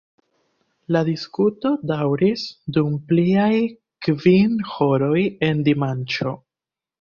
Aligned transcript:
La 0.95 1.01
diskuto 1.09 1.71
daŭris 1.91 2.45
dum 2.77 2.95
pliaj 3.11 3.51
kvin 4.07 4.57
horoj 4.71 5.15
en 5.51 5.63
dimanĉo. 5.69 6.35